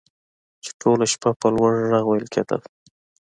[0.63, 2.61] چې ټوله شپه په لوړ غږ ویل کیدل